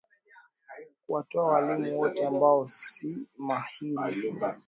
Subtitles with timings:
[1.05, 4.39] kuwatoa walimu wote ambao si mahili